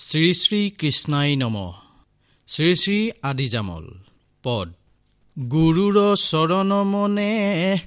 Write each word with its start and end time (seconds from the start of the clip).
শ্ৰী 0.00 0.34
শ্ৰী 0.34 0.70
কৃষ্ণাই 0.78 1.36
নম। 1.36 1.72
শ্ৰী 2.48 2.74
শ্ৰী 2.74 3.10
আদিজামল। 3.22 3.86
পদ। 4.44 4.68
গুৰুৰ 5.36 6.16
চৰণ 6.16 6.84
মনে 6.84 7.78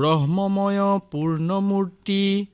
ব্ৰহ্মময় 0.00 0.80
পূৰ্ণমূৰ্তি 1.10 2.46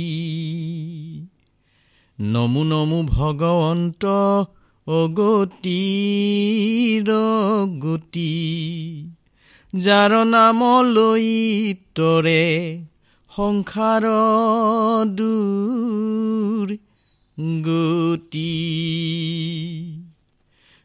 নমু 2.20 2.64
নমু 2.64 3.02
ভগৱন্ত 3.02 4.04
অগতিৰ 4.86 7.06
গতি। 7.78 9.06
যাৰ 9.74 10.24
নাম 10.24 10.82
লৈ 10.82 11.74
তৰে 11.94 12.82
সংসাৰ 13.36 14.02
দূৰ 15.06 16.76
গতি। 17.62 18.52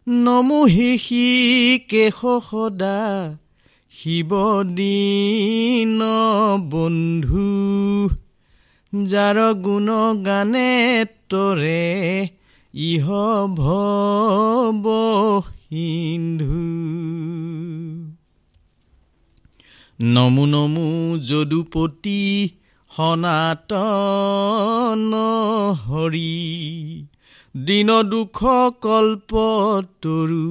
নমু 0.08 0.66
হিষি 0.66 1.80
কেশ 1.90 2.50
সদা 2.50 3.36
শিৱ 3.92 4.64
দিন 4.64 6.02
বন্ধু। 6.70 8.10
যাৰ 8.94 9.54
গুণ 9.54 9.90
গানে 10.26 11.06
তৰে 11.30 12.30
ইহ 12.74 13.08
ভৱ 13.56 15.42
সিন্ধু। 15.54 16.64
নমু 20.02 20.46
নমু 20.46 21.18
যদুপতি 21.30 22.50
সনাতন 22.92 25.14
হৰি 25.86 27.06
দিন 27.56 27.90
দুখ 28.10 28.38
কল্প 28.82 29.32
তৰু 30.02 30.48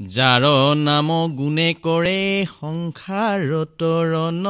যাৰ 0.00 0.42
নাম 0.76 1.08
গুণে 1.36 1.74
কৰে 1.82 2.46
সংসাৰতৰণ 2.60 4.46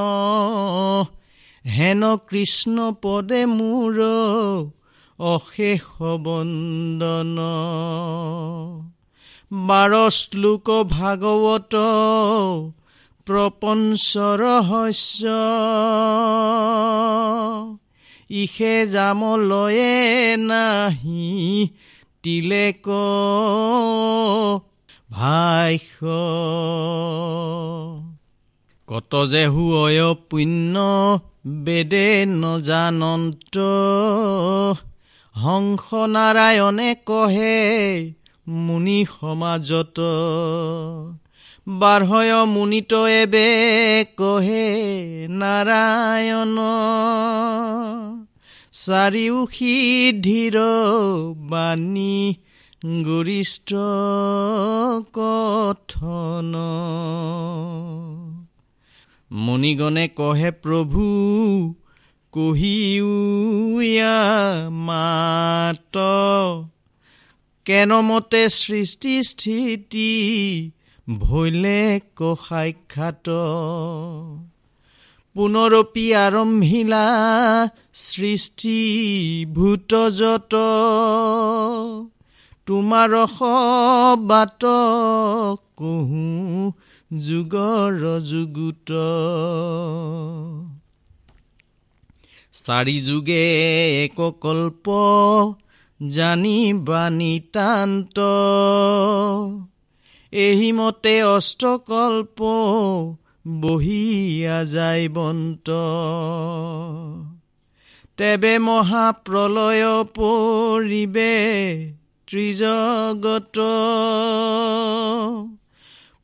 হেন 1.65 2.03
কৃষ্ণ 2.29 2.93
পদে 3.03 3.47
মোৰ 3.47 3.97
অশেষ 5.19 5.83
বন্দন 6.01 7.39
বাৰ 9.53 10.11
শ্লোক 10.11 10.71
ভাগৱত 10.91 11.75
প্ৰপঞ্চৰ 13.27 14.41
শস্য 14.69 15.27
ইষে 18.31 18.87
জামলয়ে 18.87 20.37
নাহি 20.37 21.69
তিলেক 22.23 22.89
ভাষ্য। 25.13 26.07
কত 28.87 29.27
যে 29.27 29.47
হুয় 29.47 30.15
পুণ্য 30.15 30.75
বেদে 31.47 32.27
নজানন্ত। 32.27 33.59
হংস 35.43 35.87
নাৰায়ণে 36.15 36.91
কহে 37.07 37.59
মুনি 38.59 39.01
সমাজত 39.11 39.99
বাৰ্হয় 41.67 42.35
মুনিত 42.47 42.93
এবে 43.15 43.49
কহে 44.17 44.67
নাৰায়ণ 45.41 46.57
চাৰিও 48.81 49.39
সিদ্ধিৰ 49.55 50.57
বাণী 51.51 52.17
গৰিষ্ঠ 53.07 53.71
কথন। 55.19 56.53
মণিগণে 59.31 60.07
কহে 60.19 60.51
প্ৰভু 60.63 61.05
কহিউয়া 62.33 64.17
মাত। 64.87 65.97
কেনমতে 67.67 68.43
সৃষ্টি 68.49 69.15
স্থিতি 69.23 70.13
ভৈলে 71.19 71.83
ক 72.17 72.21
সাক্ষাৎ 72.49 73.27
পুনৰপি 75.37 76.07
আৰম্ভিলা 76.15 77.07
সৃষ্টি 77.95 78.79
ভূতজত 79.55 80.55
তোমাৰ 82.67 83.13
বাট 84.29 84.63
কহো 85.77 86.73
যুগৰ 87.11 88.01
যুগুত। 88.31 88.91
চাৰি 92.69 93.01
যুগে 93.01 93.45
এক 94.05 94.33
কল্প 94.41 94.87
জানিবা 96.09 97.11
নিতান্ত। 97.11 98.21
এহিমতে 100.33 101.23
অষ্টকল্প 101.25 102.43
বহিয়া 103.61 104.65
যায় 104.65 105.09
বন্ত। 105.09 105.71
তেবে 108.17 108.59
মহাপ্ৰলয় 108.59 110.05
পৰিবে 110.05 111.35
ত্ৰিজগত। 112.27 113.59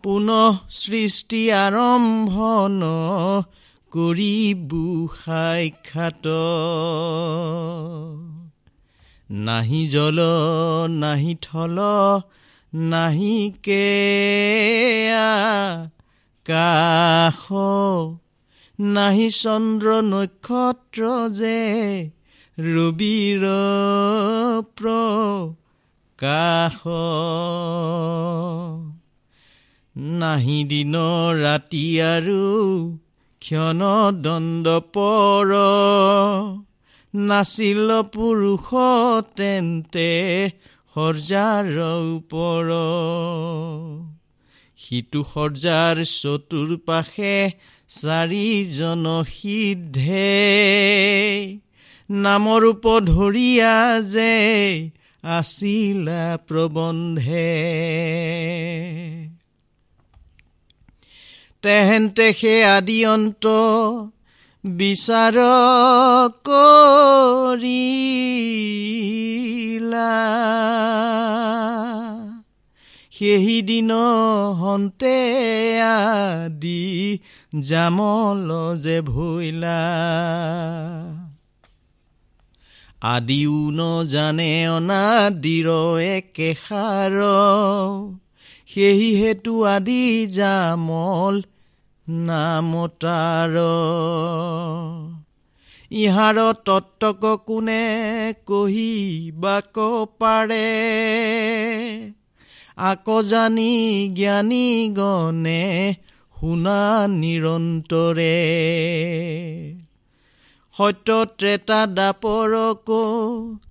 পুনঃ 0.02 0.56
সৃষ্টি 0.70 1.52
আৰম্ভন 1.52 2.82
কৰিবু 3.94 5.08
সাক্ষাত 5.16 6.26
নাহি 9.30 9.88
জল 9.88 10.18
নাহি 10.88 11.36
থল 11.42 11.78
নাহি 12.74 13.52
কে 13.62 13.86
কাষ। 16.46 17.48
নাহি 18.78 19.30
চন্দ্ৰ 19.30 20.02
নক্ষত্ৰ 20.02 21.02
যে 21.38 22.10
ৰবিৰ 22.58 23.42
প্ৰকাশ 24.80 26.82
নাহি 30.18 30.64
দিন 30.64 30.94
ৰাতি 31.42 31.86
আৰু 32.10 33.03
ক্ষণ 33.44 33.80
দণ্ড 34.22 34.66
পৰ 34.92 35.50
নাছিল 37.14 37.90
পুৰুষ 38.02 38.68
তেন্তে 39.36 40.10
সৰ্জাৰ 40.94 41.68
ওপৰ। 41.88 42.70
সিটো 44.78 45.24
সৰ্জাৰ 45.24 45.96
চতুৰ্পাশে 46.04 47.50
চাৰিজন 47.88 49.04
সিদ্ধে। 49.28 50.32
নামৰ 52.10 52.62
ৰূপ 52.62 52.84
ধৰিয়া 53.00 54.00
যে 54.00 54.34
আছিলা 55.24 56.38
প্ৰবন্ধে। 56.48 57.50
তেহেন্তে 61.64 62.26
সে 62.32 62.54
আদি 62.66 62.98
অন্ত 63.04 63.44
বিচাৰ 64.64 65.36
কৰিলা। 66.48 67.84
সেইদিন 73.12 73.90
হন্তে 74.60 75.16
আদি 75.80 76.84
জামল 77.60 78.50
যে 78.82 78.98
ভৈলা 79.00 79.80
আদিও 83.02 83.56
নজানে 83.70 84.52
অনাদিৰ 84.68 85.68
একেষাৰ। 86.08 87.16
সেই 88.66 89.02
হেতু 89.16 89.54
আদি 89.64 90.04
জামল 90.26 91.34
নামতাৰ। 92.08 93.54
ইহাৰ 95.90 96.52
তত্বক 96.64 97.40
কোনে 97.46 98.34
কহিবাক 98.46 99.78
পাৰে? 100.18 100.72
আকৌ 102.76 103.22
জানি 103.22 104.08
জ্ঞানী 104.16 104.88
গণে 104.88 105.94
শুনা 106.40 107.08
নিৰন্তৰে। 107.08 108.36
সত্য 110.78 111.24
ত্ৰেতা 111.38 111.86
দাপৰক 111.86 112.90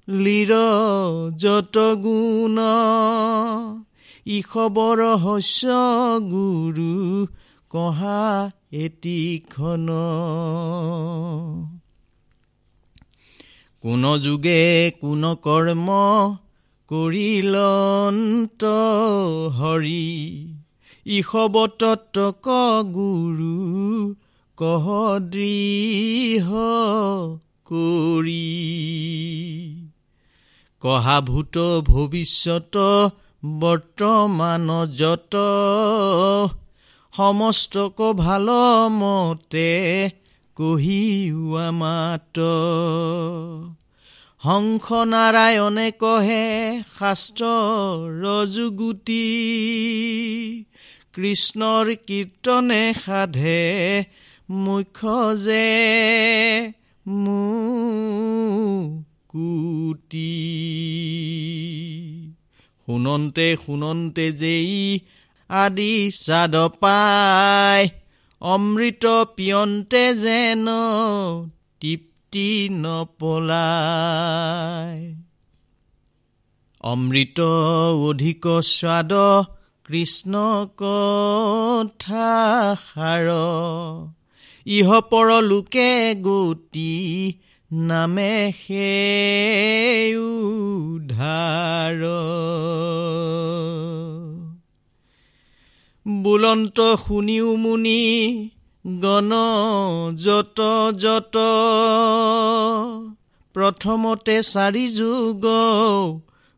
লিৰ 0.09 0.53
যত 1.37 1.77
গুণ। 1.77 2.57
ইখবৰ 4.25 5.17
শস্য 5.17 5.67
গুৰু 6.21 7.27
কহা 7.73 8.51
এটিখন 8.71 9.87
কোন 13.83 14.03
যুগে 14.17 14.91
কোন 15.01 15.23
কৰ্ম 15.35 15.87
কৰিলন্ত 16.89 18.63
হৰি। 19.57 20.05
ইষব 21.05 21.55
তত্বক 21.79 22.47
গুৰু 22.93 23.57
কহ 24.57 24.85
দৃহ 25.19 26.47
কৰি। 27.65 28.49
কহাভূত 30.81 31.57
ভৱিষ্যত 31.81 32.75
বৰ্তমান 33.59 34.67
যত 34.97 35.35
সমস্তক 37.13 37.97
ভাল 38.17 38.47
মতে 38.93 39.71
কহিওৱা 40.57 41.67
মাত 41.71 42.37
হংস 44.43 44.87
নাৰায়ণে 45.11 45.89
কহে 45.99 46.45
শাস্ত্ৰ 46.97 47.43
ৰজুগুটি 48.17 49.25
কৃষ্ণৰ 51.15 51.85
কীৰ্তনে 52.07 52.83
সাধে 53.03 53.63
মুখ্য 54.57 55.13
যে 55.39 55.67
মুকুটি 58.65 59.03
শুনন্তে 62.87 63.47
শুনন্তে 63.65 64.25
যেই 64.37 64.73
আদি 65.53 66.11
চাদ 66.25 66.55
পায় 66.55 67.89
অমৃত 68.41 69.25
পিয়ন্তে 69.35 70.15
যেন 70.15 70.67
তৃপ্তি 71.79 72.69
নপলায় 72.71 75.15
অমৃত 76.81 77.39
অধিক 78.09 78.69
স্বাদ 78.69 79.13
কৃষ্ণ 79.85 80.65
কথাষাৰ। 80.77 83.27
ইহ 84.65 85.01
পৰলোকে 85.11 86.15
গতি 86.21 87.33
নামে 87.71 88.53
সেই 88.59 90.15
উদ্ধাৰ 90.15 92.03
বুলন্ত 96.07 96.95
শুনিও 96.95 97.55
মুনি 97.55 98.01
গণ 98.87 99.31
যত 100.15 100.59
যত। 100.97 101.37
প্ৰথমতে 103.55 104.35
চাৰি 104.43 104.87
যুগ 104.87 105.45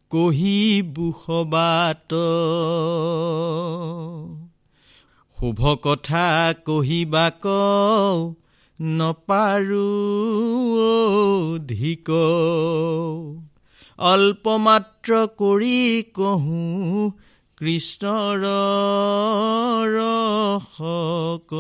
কহি 0.09 0.81
বুসবাত 0.95 2.13
শুভ 5.37 5.61
কথা 5.81 6.53
কহিবাক 6.65 7.45
নপাৰো 8.81 9.89
অধিক। 10.87 12.09
অল্পমাত্ৰ 13.99 15.27
কৰি 15.37 16.03
কহোঁ 16.13 17.11
কৃষ্ণৰ 17.59 18.41
ৰসক। 19.91 21.51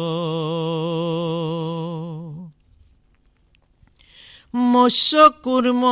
মৎস্য 4.53 5.27
কুৰ্ম 5.45 5.83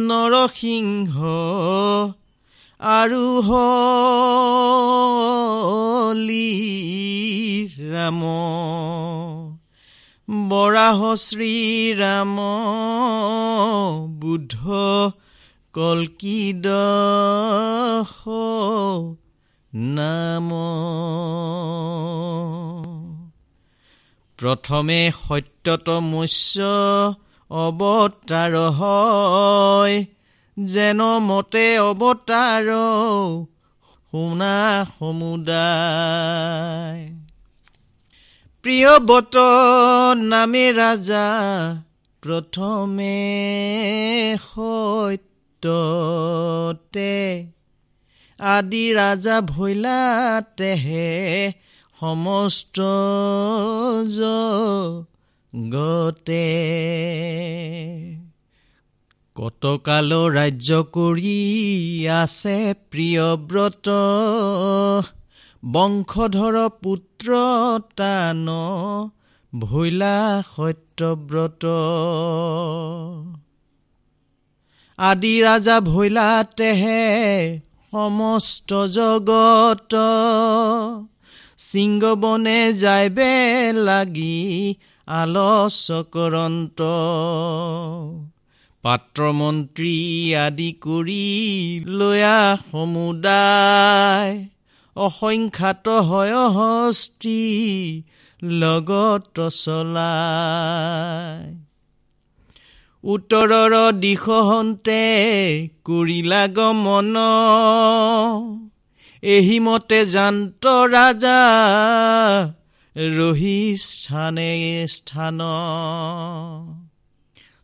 নৰসিংহ 0.00 1.16
আৰু 2.80 3.26
হলি 3.48 3.70
ৰাম 7.92 8.20
বৰাহ 10.50 11.00
শ্ৰীৰাম 11.22 12.34
বুদ্ধ 14.20 14.54
কলকিদ 15.74 16.66
নাম 19.74 20.50
প্ৰথমে 24.38 25.10
সত্যত 25.28 25.90
মৎস্য 25.90 26.62
অৱতাৰ 27.50 28.56
হয় 28.56 30.04
যেন 30.58 31.02
মতে 31.02 31.78
অৱতাৰ 31.78 32.66
শুনা 34.12 34.86
সমুদায়। 34.98 37.08
প্ৰিয় 38.62 38.98
বত 38.98 39.36
নামে 40.16 40.72
ৰাজা 40.72 41.26
প্ৰথমে 42.22 43.26
সত্যতে 44.54 47.44
আদি 48.44 48.92
ৰাজা 48.92 49.40
ভৈলাতেহে 49.40 51.52
সমস্ত 52.00 52.80
গতে 55.68 56.46
কতকাল 59.36 60.28
ৰাজ্য 60.28 60.84
কৰি 60.92 62.08
আছে 62.08 62.74
প্ৰিয় 62.90 63.36
ব্ৰত? 63.36 63.88
বংশধৰ 65.64 66.68
পুত্ৰ 66.68 67.34
টান 67.96 68.48
ভৈলা 69.52 70.42
সত্যব্ৰত। 70.56 71.64
আদি 74.98 75.42
ৰাজা 75.42 75.80
ভৈলাতেহে 75.80 77.60
সমস্ত 77.94 78.86
জগত। 78.86 79.94
সিংগবনে 81.58 82.72
যাইবে 82.72 83.72
লাগি 83.72 84.74
আলচকৰন্ত 85.06 86.82
পাত্ৰমন্ত্ৰী 88.84 90.34
আদি 90.34 90.74
কৰি 90.80 91.28
লয়া 91.98 92.56
সমুদায়। 92.70 94.46
অসংখ্যাত 94.96 95.88
হয় 95.88 96.48
হস্তি 96.48 97.42
লগত 98.42 99.50
চলাই 99.64 101.63
উত্তৰৰ 103.04 103.92
দিশহন্তে 103.92 105.00
কৰিলা 105.84 106.48
গমন। 106.48 107.16
এহিমতে 109.22 110.06
জান্ত 110.06 110.66
ৰাজা 110.66 111.40
ৰহি 112.96 113.76
স্থানে 113.76 114.86
স্থান। 114.88 115.38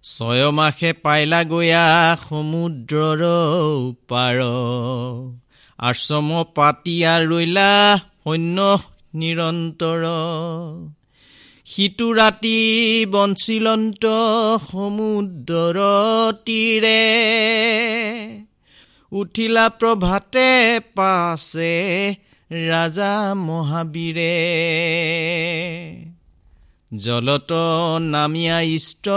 ছয়মাসে 0.03 0.93
পাইলা 0.93 1.45
গয়া 1.45 2.17
সমুদ্ৰৰ 2.29 3.23
পাৰ। 4.09 4.39
আশ্ৰম 5.79 6.45
পাতিয়া 6.55 7.13
ৰৈলা 7.21 7.99
সৈন্য 8.25 8.79
নিৰন্তৰ। 9.15 10.05
সিটো 11.71 12.13
ৰাতি 12.13 12.59
বঞ্চিলন্ত 13.11 14.07
সমুদ্ৰৰ 14.73 15.79
তীৰে 16.45 17.03
উঠিলা 19.13 19.69
প্ৰভাতে 19.69 20.81
পাছে 20.97 21.75
ৰাজা 22.51 23.35
মহাবীৰে। 23.35 24.35
জলত 26.97 27.53
নামিয়া 28.01 28.61
ইষ্ট 28.61 29.09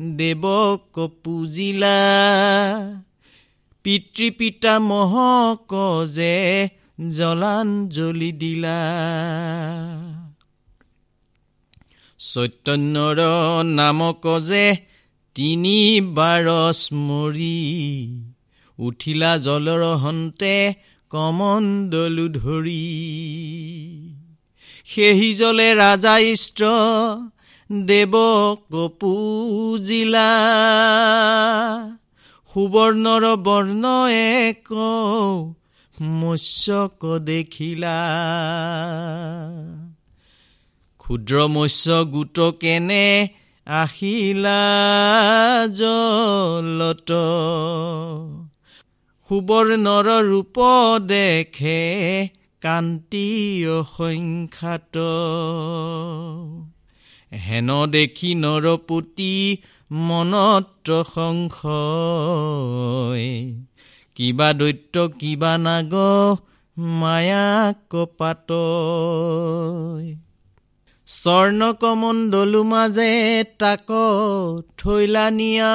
দেৱক 0.00 1.08
পুজিলা। 1.24 2.00
পিতৃ 3.82 4.30
পিতা 4.30 4.78
মহক 4.78 5.72
যে 6.06 6.68
জলাঞ্জলি 7.08 8.32
দিলা। 8.32 8.80
চৈতন্যৰ 12.32 13.20
নামক 13.64 14.24
যে 14.40 14.76
তিনি 15.34 16.00
বাৰ 16.00 16.46
স্মৰি 16.72 17.58
উঠিলা 18.78 19.38
জলৰ 19.38 19.82
হন্তে 19.96 20.54
কমণ্ডলু 21.10 22.26
ধৰি। 22.28 22.84
সেহি 24.84 25.34
জলে 25.34 25.68
ৰাজা 25.74 26.14
ইষ্ট 26.18 26.60
দেৱক 27.72 28.76
পূজিলা। 29.00 30.30
সুবৰ্ণৰ 32.54 33.24
বৰ্ণ 33.36 33.84
এক 34.12 34.72
মৎস্যক 36.00 37.18
দেখিলা। 37.18 37.98
ক্ষুদ্ৰ 41.10 41.48
মৎস্য 41.48 42.04
গোট 42.04 42.60
কেনে 42.60 43.28
আহিলা 43.66 44.62
জলত? 45.74 47.10
সুবৰ্ণৰ 49.28 50.22
ৰূপ 50.22 50.54
দেখে 51.00 52.28
কান্তি 52.60 53.68
অসংখ্যাত 53.68 54.96
হেন 57.32 57.86
দেখি 57.86 58.34
নৰপতি 58.34 59.56
মনত 59.90 61.02
সংশয়। 61.14 63.54
কিবা 64.14 64.52
দৈত্য 64.52 65.08
কিবা 65.08 65.58
নাগ 65.58 65.94
মায়া 66.76 67.74
কপাত 67.90 68.50
স্বৰ্ণকমণ্ডলো 71.10 72.62
মাজে 72.62 73.44
তাক 73.58 73.88
থৈলা 74.78 75.30
নিয়া। 75.30 75.74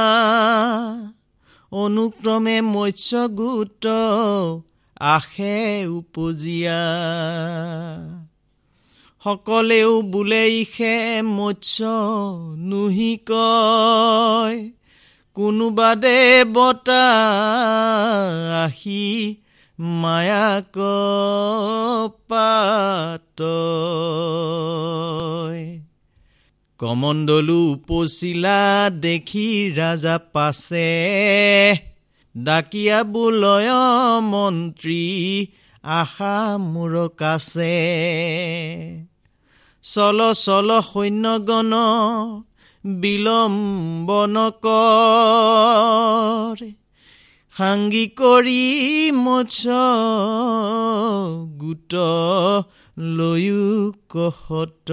অনুক্ৰমে 1.71 2.61
মৎস্য 2.61 3.27
গোট 3.29 3.85
আশে 4.99 5.85
উপজীয়া। 5.87 6.83
সকলেও 9.23 10.01
বোলে 10.01 10.43
ইষে 10.59 11.21
মৎস্য 11.21 11.83
নুহি 12.57 13.19
কয় 13.25 14.69
কোনোবা 15.33 15.95
দেৱতা 15.95 17.05
আহি 18.63 19.35
মায়াক 19.79 20.75
কমণ্ডলো 26.79 27.59
উপচিলা 27.71 28.89
দেখি 29.01 29.49
ৰাজা 29.75 30.17
পাছে। 30.33 30.91
ডাকিয়া 32.35 32.99
বোলয় 33.03 33.71
মন্ত্ৰী 34.21 35.03
আশা 35.83 36.37
মোৰ 36.57 36.95
কাছে 37.17 37.75
চল 39.83 40.19
চল 40.45 40.69
সৈন্যগণ 40.91 41.73
বিলম্বন 42.85 44.35
কৰ। 44.65 46.57
সাংগী 47.57 48.07
কৰি 48.07 48.63
মৎস্য 49.11 49.69
গোট 51.57 51.93
লৈও 52.97 53.93
কহত। 54.09 54.89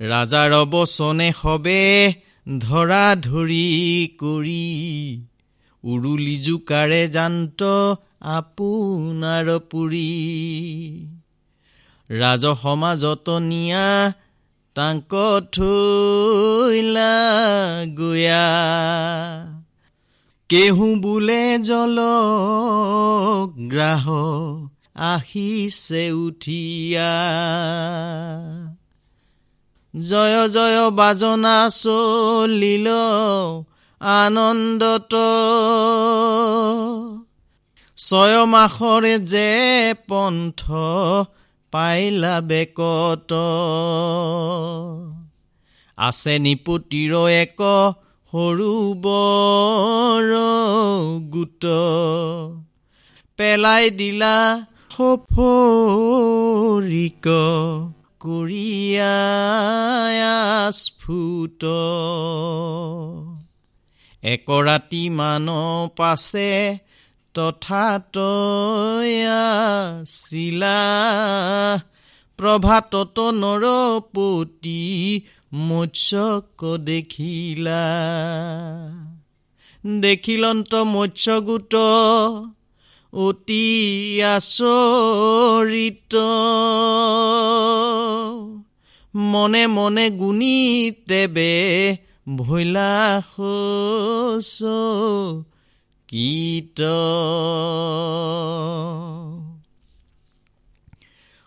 ৰাজাৰ 0.00 0.52
বচনে 0.64 1.32
সবে 1.42 2.12
ধৰা 2.58 3.04
ধৰি 3.22 3.68
কৰি 4.18 4.66
উৰুলি 5.84 6.36
জোকাৰে 6.38 7.08
জান্ত 7.08 7.60
আপোনাৰ 8.20 9.46
পুৰি। 9.70 10.10
ৰাজ 12.10 12.44
সমাজত 12.62 13.26
নিয়া 13.28 14.12
তাংক 14.74 15.12
থৈলা 15.52 17.14
গয়া 17.98 18.48
কেহু 20.48 20.94
বোলে 20.96 21.58
জল 21.58 21.98
গ্ৰাহ 23.70 24.04
আহিছে 24.96 26.12
উঠিয়া। 26.12 27.14
জয় 30.08 30.48
জয় 30.48 30.90
বাজনা 30.90 31.70
চলিল 31.82 32.88
আনন্দত। 34.00 35.14
ছয় 37.98 38.44
মাসৰে 38.44 39.18
যে 39.18 39.50
পন্থ 40.08 40.60
পাইলা 41.74 42.34
বেকত 42.40 43.30
আছে 45.98 46.34
নিপুতিৰ 46.38 47.14
এক 47.32 47.60
সৰু 48.32 48.74
বৰ 49.02 50.28
গোট। 51.28 51.64
পেলাই 53.38 53.84
দিলা 53.90 54.36
সফৰিক 54.90 56.46
কৰিয়াস্ফুট 58.20 59.22
একৰাতি 64.24 65.04
মান 65.10 65.46
পাছে 65.96 66.50
তথাতয়া 67.34 70.04
প্ৰভাতত 72.38 73.20
নৰপতি 73.20 75.20
মৎস্যক 75.52 76.76
দেখিলা। 76.76 77.86
দেখিলন্ত 80.00 80.74
মৎস্যগোট 80.74 81.74
অতি 83.12 84.22
আচৰিত। 84.22 86.16
মনে 89.14 89.66
মনে 89.66 90.10
গুণী 90.10 90.92
তেবে 91.08 91.96
ভৈলা 92.36 93.22
কীত 96.14 96.80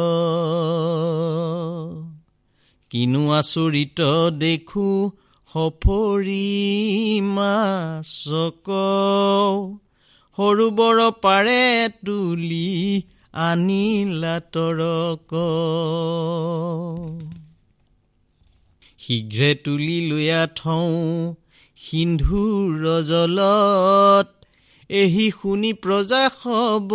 কিনো 2.89 3.31
আচৰিত 3.31 4.01
দেখো 4.37 5.11
সফৰি 5.55 7.21
মাছক 7.21 8.63
সৰু 10.37 10.71
বৰ 10.71 11.11
পাৰে 11.21 11.89
তুলি 12.05 13.01
আনিলা 13.33 14.39
তৰক। 14.39 15.29
শীঘ্ৰে 18.99 19.55
তুলি 19.55 20.09
লৈয়া 20.09 20.47
থওঁ 20.47 21.35
সিন্ধুৰ 21.77 23.03
জলত। 23.03 24.45
এহি 24.89 25.31
শুনি 25.41 25.73
প্ৰজা 25.73 26.29
খব 26.29 26.89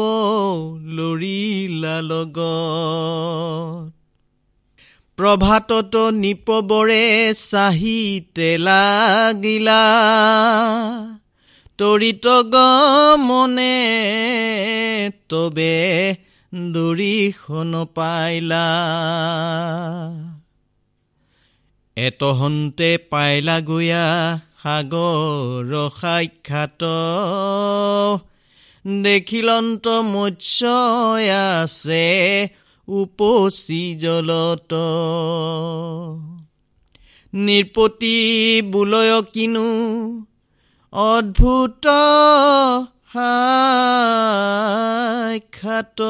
লৰিলা 0.84 2.00
লগত। 2.00 4.01
প্ৰভাতত 5.22 5.96
নিপবৰে 5.96 7.34
চাহিতে 7.34 8.58
লাগিলা। 8.58 9.82
তৰিত 11.78 12.26
গমনে 12.26 13.76
তবে 15.28 16.14
দৰিখন 16.54 17.86
পাইলা। 17.94 18.66
এতহন্তে 21.96 22.98
পাইলা 22.98 23.60
গয়া 23.60 24.40
সাগৰ 24.62 25.90
সাক্ষাৎ। 26.00 26.82
দেখিলন্ত 29.02 29.88
মৎস্য 29.88 30.66
আছে 31.60 32.08
উপচি 32.88 33.98
জলত 33.98 34.72
নিৰ্পতি 37.34 38.16
বোলয় 38.72 39.22
কিনো 39.22 39.68
অদ্ভুত 40.92 41.86
সাক্ষাত। 43.12 46.00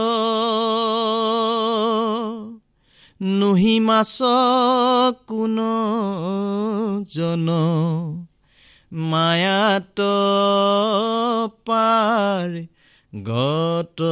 নুহি 3.23 3.81
মাছ 3.81 4.19
কোন 5.27 5.59
জন 7.15 7.49
মায়াত 8.93 10.01
পাৰ 11.67 12.65
গত। 13.13 14.03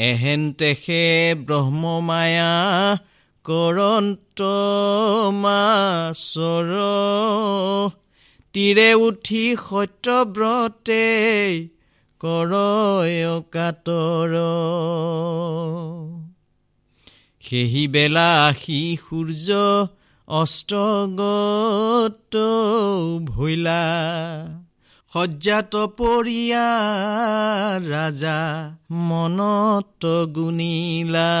এহেন 0.00 0.52
তেখে 0.56 1.34
ব্ৰহ্মমায়া 1.46 2.98
কৰন্ত 3.44 4.40
মাছৰ 5.38 6.70
তীৰে 8.54 8.94
উঠি 9.00 9.56
সত্যব্ৰতে 9.60 11.04
কৰয় 12.20 13.42
কাতৰ 13.52 14.32
সেহি 17.44 17.84
বেলা 17.90 18.46
আহি 18.46 18.80
সূৰ্য 19.04 19.48
অস্তগত 20.28 22.34
ভৈলা 23.28 23.84
সজ্জাত 25.12 25.76
পৰিয়া 25.76 26.70
ৰাজা 27.90 28.72
মনত 28.90 30.24
গুণিলা। 30.24 31.36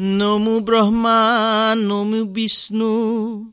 নমো 0.00 0.60
ব্ৰহ্মা 0.60 1.78
নমো 1.78 2.24
বিষ্ণু 2.24 3.44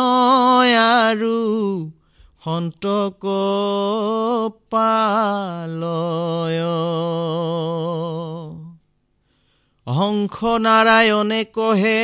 আৰু 0.76 1.40
সন্তক 2.44 3.24
পালয়। 4.70 6.62
হংস 9.90 10.38
নাৰায়ণে 10.64 11.42
কহে 11.54 12.00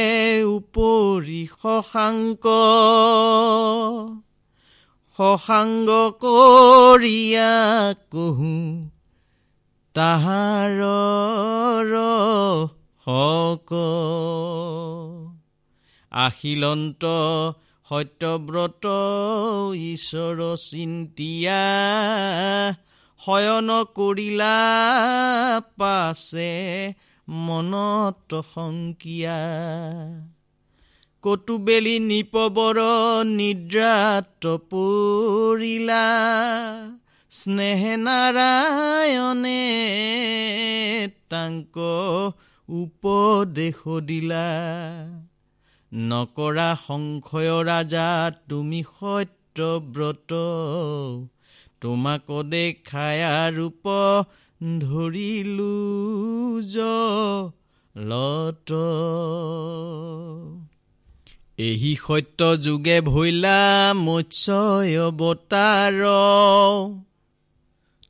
উপৰি 0.50 1.42
শশাংক 1.54 2.46
শশাংগ 5.20 5.90
কৰিয়া 6.22 7.52
কহো 8.12 8.56
তাহাৰ 9.96 10.82
হক 13.08 13.72
আশিলন্ত 16.12 17.04
সত্যব্ৰত 17.88 18.86
ঈশ্বৰ 19.86 20.40
চিন্তিয়া 20.62 21.64
শয়ন 23.20 23.70
কৰিলা 23.96 24.56
পাছে 25.80 26.54
মনত 27.28 28.42
শংকীয়া 28.56 29.40
কটুবেলি 31.24 32.00
নিপবৰ 32.00 32.80
নিদ্ৰাত 33.26 34.44
পৰিলা 34.72 36.06
স্নেহে 37.32 37.98
নাৰায়ণে 37.98 39.64
তাংক 41.30 41.78
উপদেশ 42.70 43.80
দিলা। 44.04 44.48
নকৰা 45.94 46.70
সংশয় 46.88 47.64
ৰাজা 47.64 48.32
তুমি 48.50 48.84
সত্যব্ৰত। 48.84 50.32
তোমাক 51.82 52.32
দেখায়া 52.50 53.52
ৰূপ 53.52 53.86
ধৰিলো 54.64 55.74
লত 57.98 58.72
এহি 61.58 61.96
সত্য 62.08 62.58
যোগে 62.62 63.02
ভৈলা 63.02 63.94
মৎস্য 63.96 64.52
অৱতাৰ। 65.08 65.94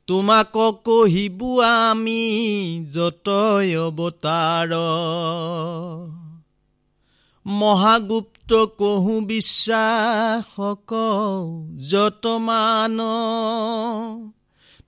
তোমাক 0.06 0.56
কহিবো 0.84 1.60
আমি 1.60 2.24
যতয় 2.92 3.80
অৱতাৰ। 3.80 4.68
মহাগুপ্ত 7.46 8.64
কহো 8.64 9.20
বিশ্বাসক 9.20 10.92
যতমান। 11.90 12.98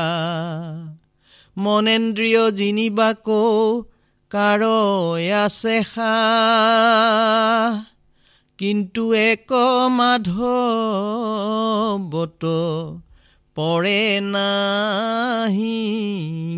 মনেন্দ্ৰিয় 1.57 2.50
জিনিবাক 2.50 3.24
কাৰ 4.31 4.61
আছে 5.44 5.83
কিন্তু 8.59 9.12
এক 9.12 9.46
মাধৱত 9.90 12.44
পৰে 13.55 14.20
নাহি 14.20 15.83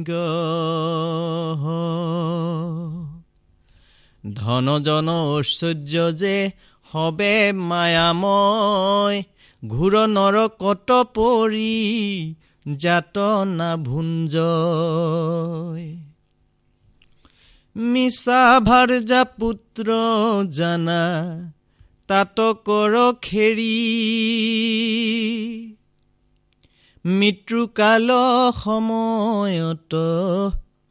গ। 0.09 0.11
ধনজন 4.25 5.09
ঐশ্বৰ্য 5.09 5.95
যে 6.13 6.51
সবে 6.93 7.53
মায়াময় 7.53 9.23
ঘূৰ 9.63 9.95
নৰ 10.09 10.37
কত 10.59 10.91
পৰি 11.15 12.35
যাতনা 12.77 13.77
ভুঞ্জ 13.77 14.35
মিছা 17.77 18.61
ভাৰ্যা 18.61 19.25
পুত্ৰ 19.25 19.89
জানা 20.51 21.03
তাতকৰ 22.09 22.95
খেৰি। 23.23 23.77
মৃত্যুকাল 27.05 28.09
সময়ত 28.65 29.93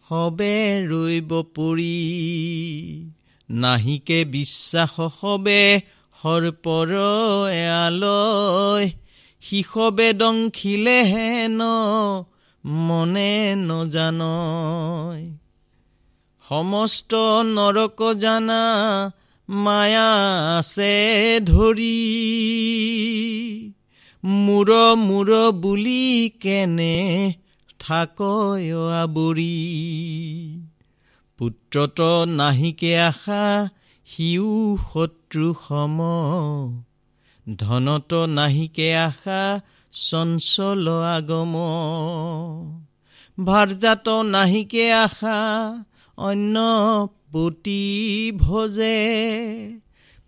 সবে 0.09 0.55
ৰৈব 0.87 1.31
পৰি। 1.55 1.97
নাহিকে 3.51 4.25
বিশ্বাস 4.25 4.95
সবে 5.21 5.81
সৰ্পৰ 6.21 6.89
এয়ালয়। 7.51 8.91
শিশবে 9.41 10.13
দংখিলে 10.13 11.03
হেন 11.03 11.59
মনে 12.65 13.55
নজানয়। 13.55 15.31
সমস্ত 16.49 17.13
নৰক 17.43 18.13
জানা 18.13 19.11
মায়া 19.49 20.11
আছে 20.59 21.39
ধৰি। 21.45 22.21
মূৰ 24.23 24.95
মূৰ 24.95 25.51
বুলি 25.51 26.31
কেনে 26.39 27.33
থাকয় 27.79 29.01
আবৰি 29.03 30.60
পুত্ৰত 31.41 32.01
নাহিকে 32.25 32.99
আশা 32.99 33.69
সিও 34.07 34.77
শত্ৰু 34.93 35.53
সম। 35.67 35.97
ধনত 37.57 38.13
নাহিকে 38.13 38.95
আশা 38.95 39.61
চঞ্চল 39.91 40.87
আগম। 41.01 41.53
ভাৰ্যাত 43.45 44.09
নাহিকে 44.09 44.93
আশা 44.93 45.39
অন্য 46.17 46.59
পতি 47.31 48.31
ভজে। 48.37 48.99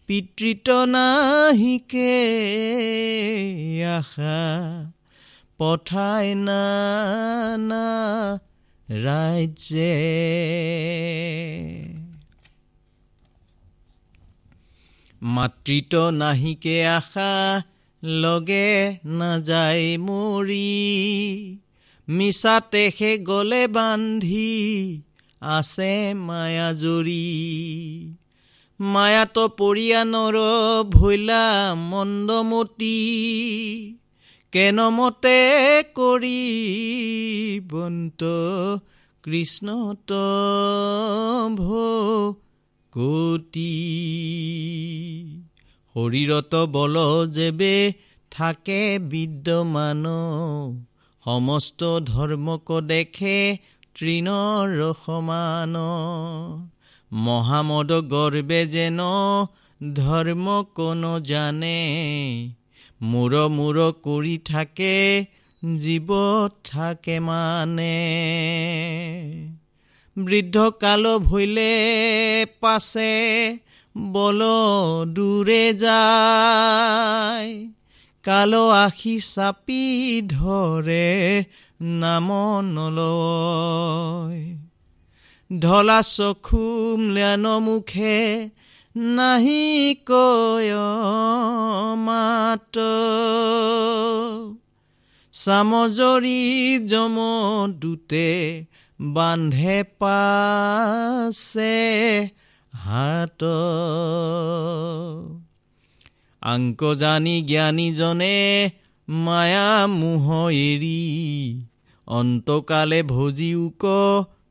পিতৃত 0.08 0.70
নাহিকে 0.70 2.14
আশা 3.86 4.42
পঠাই 5.58 6.36
না 6.36 6.64
ৰাজ্যে। 8.92 9.94
মাতৃত 15.34 15.94
নাহিকে 16.14 16.78
আশা 16.88 17.34
লগে 18.04 18.70
নাযায় 19.14 19.88
মৰি। 19.98 20.72
মিছাতে 22.08 22.84
সে 22.98 23.12
গলে 23.24 23.64
বান্ধি 23.68 24.54
আছে 25.42 25.94
মায়া 26.28 26.70
জৰি। 26.74 27.26
মায়াত 28.80 29.38
পৰিয়ানৰ 29.58 30.36
ভৈলা 30.90 31.46
মন্দমতী 31.84 33.00
কেনমতে 34.54 35.38
কৰি 35.96 36.42
বন্ত 37.70 38.22
কৃষ্ণত 39.24 40.12
ভতি 42.96 43.72
শৰীৰত 45.96 46.56
বল 46.72 46.98
যেবে 47.32 47.94
থাকে 48.32 49.00
বিদ্যমান 49.10 50.04
সমস্ত 51.26 51.82
ধৰ্মক 52.00 52.72
দেখে 52.82 53.38
তৃণৰ 53.96 54.84
সমান 55.06 55.76
মহামদ 57.12 57.92
গৰ্বে 57.92 58.62
যেন 58.66 59.00
ধৰ্ম 59.94 60.64
কোনো 60.76 61.20
জানে 61.20 61.80
মূৰ 63.02 63.34
মূৰ 63.50 63.80
কৰি 64.04 64.38
থাকে 64.46 65.26
জীৱ 65.78 66.10
থাকে 66.64 67.20
মানে। 67.20 67.94
বৃদ্ধ 70.18 70.58
কাল 70.80 71.18
ভৈলে 71.18 71.74
পাছে 72.62 73.14
বল 73.98 74.42
দূৰে 75.06 75.74
যায়। 75.74 77.70
কাল 78.24 78.54
আশী 78.72 79.20
চাপি 79.20 79.84
ধৰে 80.22 81.44
নাম 81.82 82.28
নলয়। 82.62 84.44
ঢলা 85.60 86.02
চখুম 86.02 87.00
লেন 87.10 87.46
মুখে 87.60 88.50
নাহি 88.96 89.96
কয় 90.06 90.74
মাত। 91.98 92.76
চামজৰি 95.34 96.42
জম 96.86 97.16
দুতে 97.80 98.30
বান্ধে 99.02 99.84
পাছে 100.00 101.76
হাত। 102.74 103.44
আংক 106.42 106.94
জানি 106.94 107.42
জ্ঞানীজনে 107.42 108.70
মায়া 109.10 109.88
মোহ 109.88 110.48
এৰি 110.48 111.62
অন্তকালে 112.08 113.04
ভজিওক 113.04 113.84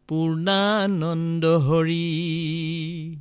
পূৰ্ণানন্দ 0.08 1.44
হৰি। 1.44 3.16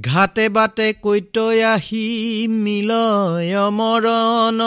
ঘাটে 0.00 0.48
বাটে 0.48 0.92
কৈতৈ 0.92 1.62
আহি 1.62 2.46
মিলয় 2.48 3.70
মৰণ। 3.70 4.60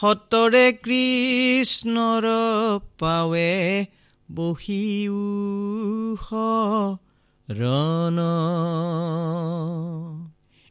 সতৰে 0.00 0.72
কৃষ্ণৰ 0.72 2.22
পাৱে 2.98 3.86
বহিও 4.34 6.16
ৰণ। 7.50 8.18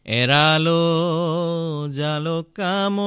এৰাল 0.06 0.68
জাল 1.94 2.42
কাম 2.42 2.98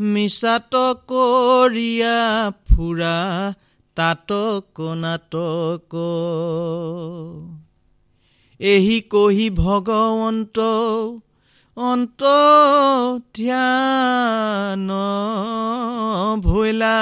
মিছাত 0.00 0.94
কৰিয়া 1.08 2.52
ফুৰা 2.68 3.54
তাতক 3.94 4.80
নাটক। 4.80 5.94
এহি 8.60 9.00
কহি 9.00 9.50
ভগৱন্ত 9.50 10.58
অন্ত 11.76 12.22
ধ্যান 13.36 14.90
ভৈলা। 16.40 16.98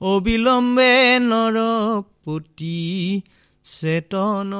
অবিলম্বে 0.00 1.20
নৰপতি 1.20 2.78
চেতন 3.64 4.52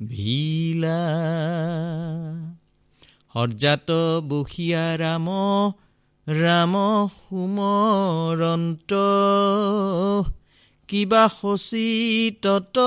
ভিলা। 0.00 1.04
সৰ্জাত 3.34 3.90
বসিয়া 4.28 4.96
ৰাম 4.96 5.26
ৰাম 6.26 6.74
সুমৰন্ত। 7.08 8.92
কিবা 10.88 11.28
শচী 11.28 11.88
তত 12.42 12.78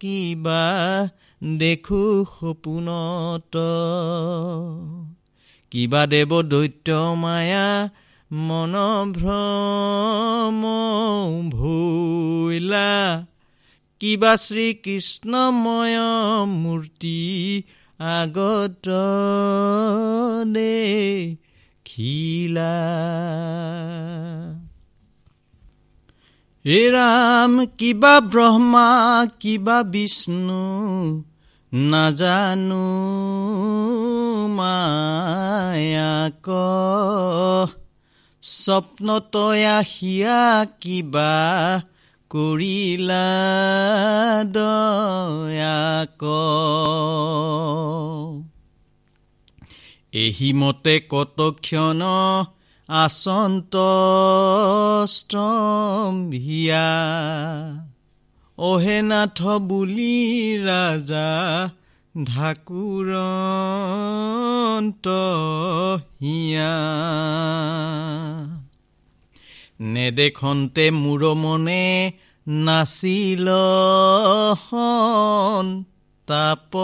কিবা 0.00 0.64
দেখো 1.56 2.24
সপোনত। 2.24 3.56
কিবা 5.70 6.06
দেৱ 6.06 6.42
দৈত্য 6.42 6.90
মায়া 6.92 7.90
মন 8.32 8.74
ভ্ৰম 9.12 10.60
ভৈলা 11.50 12.92
কিবা 14.00 14.36
শ্ৰীকৃষ্ণময় 14.36 15.98
মূৰ্তি 16.46 17.18
আগত 17.98 18.88
খিলা। 21.84 22.78
হে 26.64 26.80
ৰাম 26.90 27.54
কিবা 27.78 28.10
ব্ৰহ্মা 28.24 28.88
কিবা 29.40 29.78
বিষ্ণু 29.92 30.66
নাজানো 31.72 32.84
মায়াক 34.56 36.48
স্বপ্নতয়া 38.42 39.76
সিয়া 39.88 40.42
কিবা 40.80 41.34
কৰিলা 42.30 43.26
দয়াক 44.52 46.22
এহিমতে 50.16 50.94
কতক্ষণ 51.08 52.02
আচন্ত 52.88 53.76
অহেনাথ 58.58 59.42
বুলি 59.42 60.58
ৰাজা 60.58 61.68
ঢাকুৰন্ত 62.24 65.08
হিয়া 66.20 66.74
নেদেখন্তে 69.80 70.90
মূৰ 70.90 71.34
মনে 71.34 72.12
নাছিল 72.46 73.48
তাপ। 76.28 76.76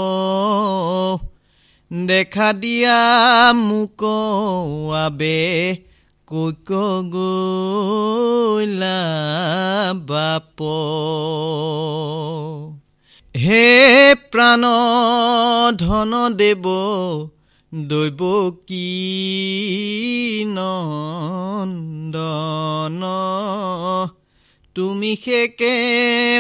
দেখা 2.07 2.53
দিয়া 2.53 3.53
মোক 3.53 4.05
আবে 4.97 5.88
কৈক 6.31 6.71
বাপ 10.09 10.63
হে 13.37 14.15
প্ৰাণ 14.33 14.65
ধন 15.79 16.37
দেৱ 16.37 16.63
দৈৱ 17.75 18.21
কি 18.67 20.45
নন্দন? 20.49 23.03
তুমি 24.75 25.17
সেকে 25.25 25.75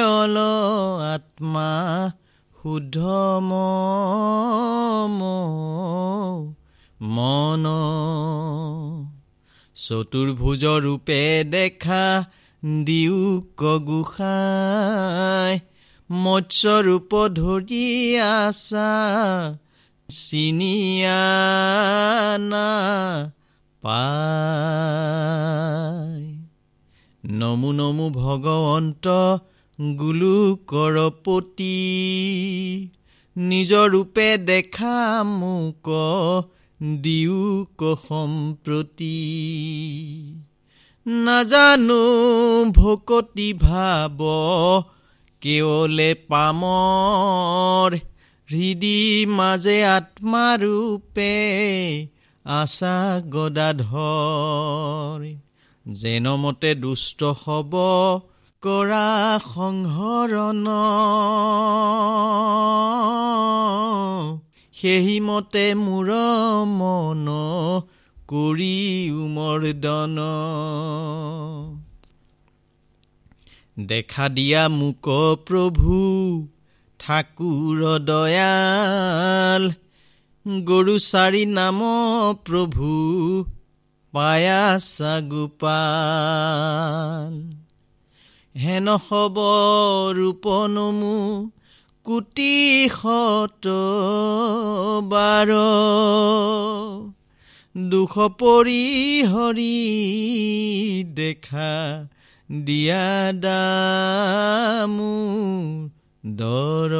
অল 0.01 0.37
আত্মা 1.15 1.71
শুদ্ধ 2.63 2.97
মন। 7.01 7.67
চতুৰ্ভুজ 9.89 10.65
ৰূপে 10.65 11.45
দেখা 11.51 12.25
দিও 12.85 13.43
কগোসাই 13.57 15.59
মৎস্যৰূপ 16.11 17.29
ধৰি 17.29 18.19
আছা 18.19 18.95
চিনিয়া 20.09 21.21
পাই। 23.83 26.35
নমু 27.31 27.73
নমু 27.73 28.11
ভগৱন্ত 28.11 29.09
গুলু 29.97 30.59
কৰপতি 30.67 31.77
নিজৰ 33.37 33.91
ৰূপে 33.91 34.39
দেখা 34.39 35.23
মোক 35.23 35.89
দিও 36.81 37.39
সম্প্ৰতি। 38.09 39.17
নাজানো 41.07 42.03
ভকতি 42.77 43.53
ভাৱ 43.53 44.21
কেৱলে 45.43 46.11
পামৰ 46.29 47.97
হৃদি 48.49 49.01
মাজে 49.29 49.79
আত্মাৰূপে 49.85 51.35
আশা 52.45 53.21
গদাধৰ 53.31 55.21
যেনমতে 55.87 56.75
দুষ্ট 56.75 57.21
হব 57.43 57.73
কৰা 58.63 59.09
সংহৰণ 59.55 60.67
সেইমতে 64.79 65.63
মূৰ 65.75 66.11
মন 66.73 67.27
কৰি 68.29 68.75
উমৰ্দন 69.23 70.19
দেখা 73.89 74.29
দিয়া 74.37 74.63
মোক 74.75 75.09
প্ৰভু 75.49 75.97
ঠাকুৰ 77.01 77.83
দয়াল 78.07 79.69
গৰু 80.65 80.95
চাৰি 81.09 81.45
নাম 81.53 81.79
প্ৰভু 82.47 82.89
পায়াছা 84.13 85.15
গোপাল। 85.31 87.35
হেন 88.55 88.87
হব 89.07 89.37
ৰূপনমু 90.19 91.15
কোটি 92.09 92.89
শত 92.89 93.67
বাৰ। 95.09 95.51
দুখ 97.89 98.15
পৰি 98.39 99.23
হৰি 99.23 99.77
দেখা 101.15 101.75
দিয়া 102.51 103.33
দামু 103.33 105.17
দৰ। 106.27 106.95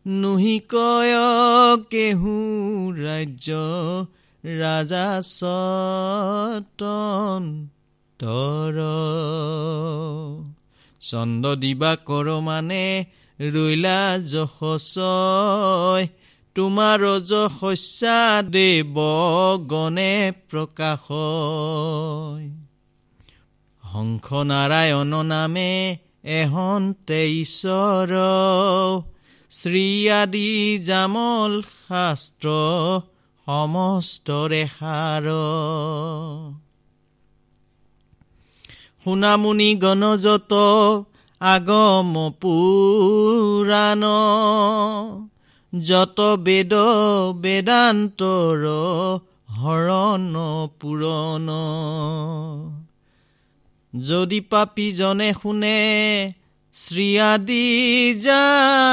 নুহি 0.06 0.60
কয় 0.68 1.14
কেহু 1.90 2.32
ৰাজ্য 2.96 3.52
ৰাজা 4.44 5.22
চতন 5.22 7.42
তৰ। 8.18 8.76
চন্দ 11.00 11.54
দিবা 11.54 11.96
কৰ 12.06 12.40
মানে 12.40 13.06
ৰৈলা 13.40 14.18
যশস্য 14.32 14.96
তোমাৰ 16.54 17.00
যশস্যা 17.20 18.42
দেৱ 18.42 18.96
গণে 19.66 20.32
প্ৰকাশ। 20.50 21.06
হংস 23.84 24.32
নাৰায়ণ 24.32 25.12
নামে 25.22 25.96
এহন্তে 26.24 27.20
ঈশ্বৰ। 27.40 28.10
শ্ৰী 29.50 30.10
আদি 30.10 30.78
জামল 30.84 31.62
শাস্ত্ৰ 31.62 32.48
সমস্তৰে 33.46 34.62
সাৰ 34.78 35.26
শুনামুনি 39.04 39.70
গণযত 39.74 40.52
আগম 41.40 42.12
পুৰাণ। 42.40 44.02
যত 45.72 46.18
বেদ 46.38 46.72
বেদান্তৰ 47.36 48.64
হৰণ 49.60 50.34
পুৰণ। 50.80 51.48
যদি 53.92 54.40
পাপীজনে 54.50 55.30
শুনে 55.32 55.78
শ্ৰী 56.74 57.08
আদি 57.20 57.66
যামল 58.20 58.92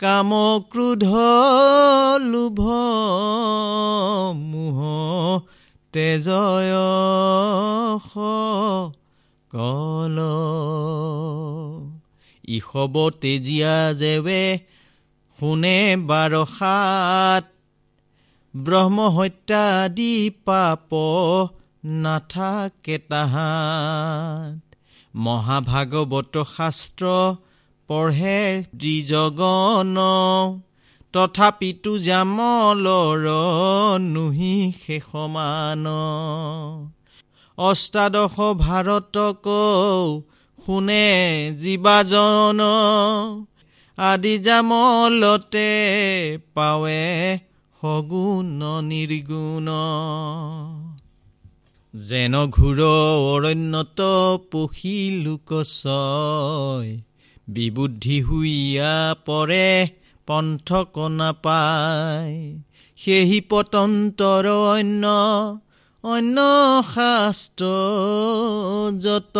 কাম 0.00 0.30
ক্ৰোধ 0.70 1.04
লোভ 2.24 2.60
মোহ 4.42 4.78
তেজয় 5.92 6.74
কল। 9.54 10.18
ইষব 12.48 13.10
তেজীয়া 13.10 13.92
জেৱে 13.92 14.58
শুনে 15.40 15.96
বাৰসাত 15.96 17.44
ব্ৰহ্ম 18.56 19.08
হত্যা 19.08 19.84
আদি 19.84 20.30
পাপ 20.44 20.94
নাথাকে 21.84 22.98
তাহাত। 22.98 24.74
মহাভাগৱত 25.14 26.42
শাস্ত্ৰ 26.56 27.06
পঢ়ে 27.88 28.64
দ্বিজগণ। 28.76 29.96
তথাপিতো 31.12 31.98
জামলৰ 31.98 33.24
নুহি 33.98 34.72
শেষমান। 34.86 35.86
অষ্টাদশ 37.58 38.36
ভাৰতক 38.58 39.46
শুনে 40.66 41.06
জীৱাজন 41.60 42.60
আদি 43.98 44.38
জামলতে 44.38 45.70
পাৱে 46.54 47.38
সগুণ 47.82 48.60
নিৰ্গুণ। 48.82 49.68
যেন 51.94 52.46
ঘূৰ 52.46 52.80
অৰণ্যত 53.32 54.00
পশী 54.52 54.96
লোকচয় 55.24 56.90
বিবুদ্ধি 57.48 58.22
শুইয়া 58.22 59.14
পৰে 59.26 59.88
পন্থক 60.26 60.98
নাপায় 60.98 62.36
সেহি 62.98 63.40
পতন্তৰ 63.40 64.46
অন্য 64.46 65.04
অন্য 66.04 66.38
শাস্ত্ৰ 66.94 67.64
যত 68.98 69.36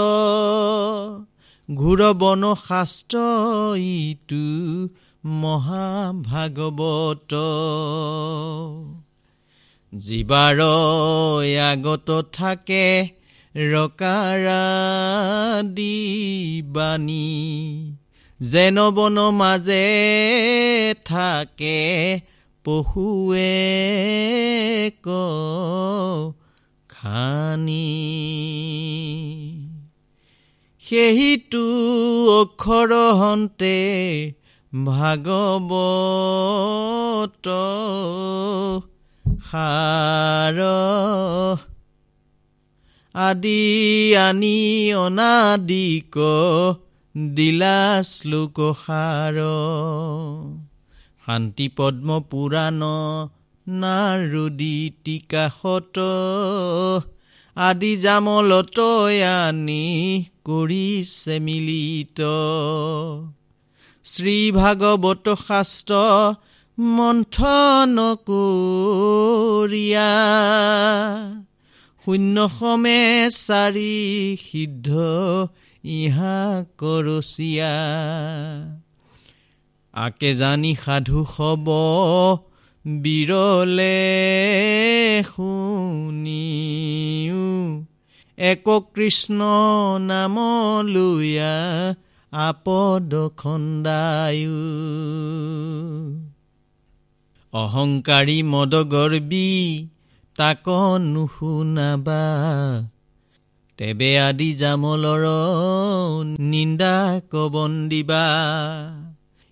ঘূৰ 1.69 2.13
বন 2.13 2.55
শাস্ত্ৰ 2.55 3.19
ইটো 3.83 4.89
মহাভাগৱত। 5.25 7.33
জীৱাৰ 9.93 10.61
আগত 11.63 12.23
থাকে 12.33 13.09
ৰকাৰা 13.55 14.67
দিবানী 15.75 17.35
যেন 18.41 18.91
বন 18.91 19.31
মাজে 19.31 19.85
থাকে 21.05 22.21
পশুৱে 22.65 23.51
ক 25.03 25.09
খানি 26.99 27.89
সেহিটো 30.85 31.67
অক্ষৰ 32.33 32.95
হন্তে 33.17 33.77
ভাগৱত 34.73 35.27
সাৰ 39.45 40.59
আদি 43.15 43.63
আনি 44.19 44.59
অনাদিক 44.95 46.19
দিলা 47.35 47.79
শ্লোক 48.05 48.59
সাৰ 48.83 49.37
শান্তি 51.27 51.67
পদ্ম 51.77 52.09
পুৰাণ 52.31 52.83
নাৰদী 53.69 54.77
টিকাশত 55.05 55.97
আদি 57.57 57.91
জামলতৈ 57.97 59.17
আনি 59.23 59.85
কৰিছে 60.45 61.37
মিলিত। 61.39 62.21
শ্ৰীভাগৱত 64.05 65.27
শাস্ত্ৰ 65.41 65.95
মন্থন 66.79 67.97
কৰিয়া 68.31 70.13
শূন্য 72.05 72.37
সমে 72.59 73.01
চাৰি 73.37 73.95
সিদ্ধ 74.43 74.89
ইহা 75.85 76.41
কৰচীয়া। 76.79 77.75
আকে 79.95 80.31
জানি 80.35 80.73
সাধু 80.85 81.21
সব 81.37 81.67
বিৰলে 82.85 83.97
শুনিও 85.37 87.83
এক 88.39 88.81
কৃষ্ণ 88.95 89.41
নাম 90.01 90.39
লুয়া 90.87 91.95
আপদ 92.33 93.15
খন্দায়ু। 93.37 94.51
অহংকাৰী 97.53 98.43
মদগৰ্বী 98.43 99.89
তাক 100.37 100.69
নুশুনাবা 101.01 102.27
তেবে 103.79 104.21
আদি 104.21 104.53
জামলৰ 104.53 105.25
নিন্দা 106.39 107.21
কবন 107.33 107.89
দিবা 107.89 108.27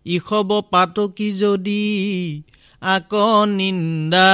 ইষব 0.06 0.62
পাতকি 0.70 1.32
যদি 1.32 2.42
আক 2.86 3.14
নিন্দা 3.46 4.32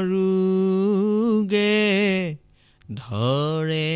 ধৰে। 2.94 3.92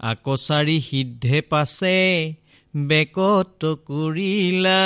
আকচাৰি 0.00 0.80
সিদ্ধে 0.80 1.40
পাছে 1.40 2.34
বেকত 2.76 3.74
কৰিলা। 3.74 4.82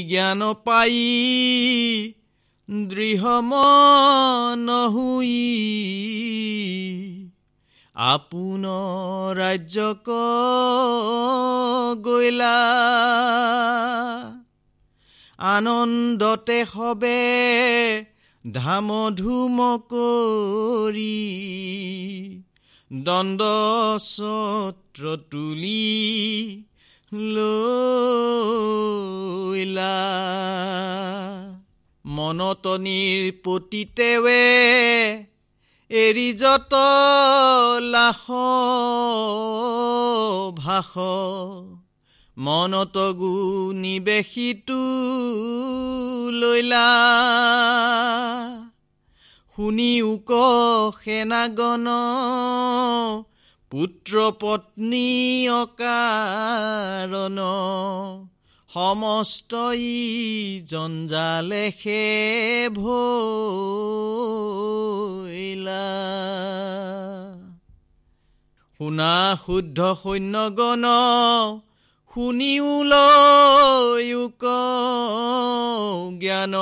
জ্ঞান 0.10 0.42
পাই 0.64 0.98
দৃঢ় 2.90 3.42
মন 3.42 4.70
হুই। 4.94 5.36
আপোন 7.96 8.64
ৰাজ্যক 9.38 10.08
গৈলা 12.04 12.60
আনন্দতে 15.40 16.60
সবে 16.66 17.22
ধাম 18.46 18.88
ধুম 19.18 19.58
কৰি 19.90 21.18
দণ্ড 22.92 23.42
ছত্ৰ 24.06 25.04
তুলি 25.32 25.86
লৈলা 27.16 27.66
মনতনিৰ 32.06 33.32
পতিতেৱে 33.44 34.44
এৰি 35.92 36.34
যত 36.34 36.74
লাখ 37.80 38.24
ভাষ। 40.58 40.94
মনত 42.38 42.98
গু 42.98 43.34
নিবেশিতো 43.74 44.80
লৈলা 46.32 46.88
শুনি 49.56 50.02
উক 50.02 50.32
সেনাগণ 51.04 51.88
পুত্ৰ 53.76 54.32
পত্নী 54.40 55.48
অকাৰণ। 55.50 57.40
সমস্ত 58.74 59.54
ই 59.74 60.62
জঞ্জালে 60.66 61.72
সে 61.80 62.04
ভৈলা। 62.76 63.06
শুনা 68.78 69.38
শুদ্ধ 69.46 69.96
সৈন্যগণ 70.04 70.84
শুনিও 72.14 72.84
লয়ুক 72.84 74.44
জ্ঞান। 76.20 76.56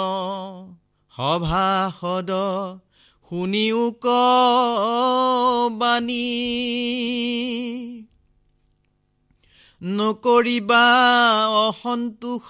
সভাসদ 1.16 2.32
শুনিও 3.34 3.92
ক 3.92 4.06
বাণী। 5.72 6.34
নকৰিবা 9.82 11.48
অসন্তোষ 11.48 12.48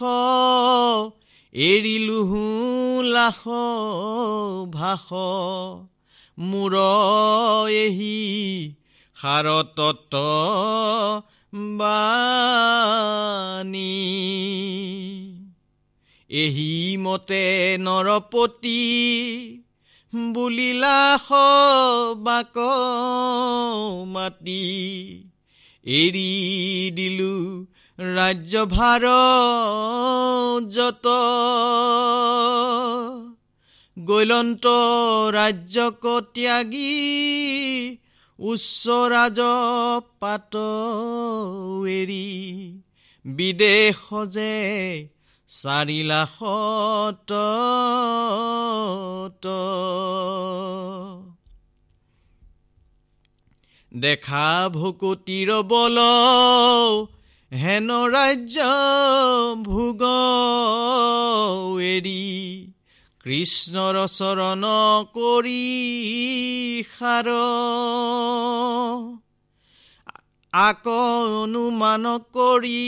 এৰিলোহো 1.54 3.02
লাখ 3.02 3.44
ভাষ। 4.70 5.08
মূৰ 6.40 6.76
এহি 7.70 8.74
সাৰতত 9.16 10.16
বাণী। 11.54 14.02
এহি 16.30 16.98
মতে 16.98 17.78
নৰপতি 17.80 18.84
বুলিলা 20.14 20.98
বাক 22.18 22.58
মাতি 24.08 24.66
এৰি 25.86 26.34
দিলো 26.96 27.34
ৰাজ্যভাৰ 28.00 29.06
যত। 30.70 31.06
গৈলন্ত 33.98 34.66
ৰাজ্যক 35.34 36.04
ত্যাগী 36.34 36.94
উচ্চ 38.40 38.84
ৰাজ 38.90 39.40
পাত 40.20 40.56
এৰি 41.90 42.28
বিদেশ 43.26 44.00
যে 44.30 44.54
চাৰি 45.54 46.00
লাখত 46.04 47.32
দেখা 53.92 54.48
ভকুতিৰ 54.74 55.50
বল 55.64 55.98
হেন 57.52 57.90
ৰাজ্য 58.14 58.58
ভোগ 59.64 60.02
এৰি 61.84 62.24
কৃষ্ণৰ 63.26 64.00
চৰণ 64.08 64.64
কৰি 65.14 65.64
সাৰ। 66.98 67.30
আক 70.54 70.88
অনুমান 70.88 72.06
কৰি 72.34 72.82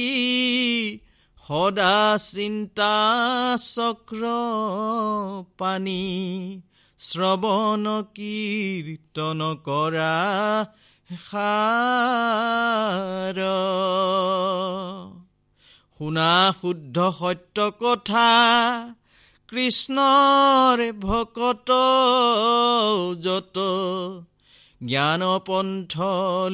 সদা 1.47 1.97
চিন্তা 2.21 2.93
চক্ৰ 3.63 4.21
পানী 5.57 6.05
শ্ৰৱণ 6.99 7.85
কীৰ্তন 8.15 9.43
কৰা 9.67 10.15
শুনা 15.99 16.33
শুদ্ধ 16.61 16.97
সত্য 17.19 17.57
কথা 17.81 18.29
কৃষ্ণৰ 19.49 20.77
ভকত 21.05 21.69
যত 23.21 23.57
জ্ঞান 24.81 25.21
পন্থ 25.45 25.93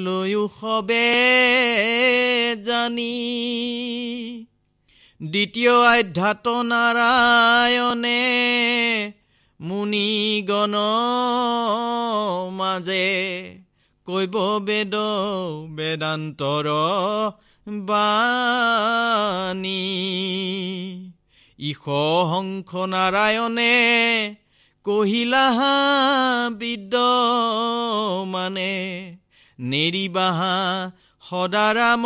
লৈও 0.06 0.44
সবে 0.60 1.10
জানি। 2.64 3.16
দ্বিতীয় 5.22 5.74
আধ্যাত 5.88 6.46
নাৰায়ণে 6.70 8.22
মুনিগণ 9.60 10.76
মাজে 12.52 13.10
কৈব 14.08 14.36
বেদ 14.68 14.96
বেদান্তৰ 15.78 16.68
বাণী। 17.68 19.84
ইষ 21.60 21.84
শংখ 22.32 22.72
নাৰায়ণে 22.94 23.76
কহিলা 24.86 25.46
বিদ্য 26.52 27.04
মানে 28.28 28.74
নেৰিবাহা 29.60 30.56
সদাৰাম 31.24 32.04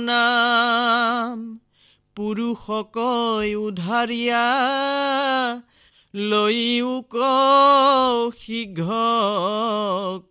নাম। 0.00 1.65
পুৰুষক 2.16 2.96
উধাৰিয়া 3.62 4.46
লৈও 6.14 7.02
শীঘ্ৰ 8.38 8.90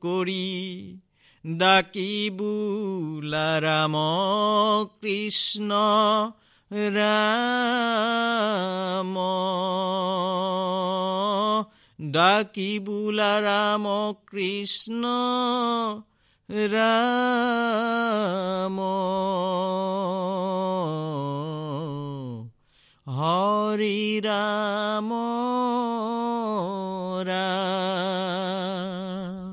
কৰি। 0.02 0.98
ডাকি 1.46 2.30
বোলা 2.34 3.60
ৰাম 3.60 3.94
কৃষ্ণ 5.02 5.72
ৰাম। 6.72 9.16
ডাকি 12.12 12.80
বোলা 12.80 13.42
ৰাম 13.42 13.84
কৃষ্ণ 14.28 15.06
ৰাম 16.50 18.78
হৰি 23.08 24.20
ৰাম 24.20 25.10
ৰাম 27.28 29.45